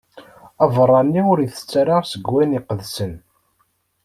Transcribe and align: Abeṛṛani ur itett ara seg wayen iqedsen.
Abeṛṛani 0.63 1.21
ur 1.31 1.37
itett 1.41 1.71
ara 1.81 1.95
seg 2.11 2.23
wayen 2.31 2.57
iqedsen. 2.59 3.13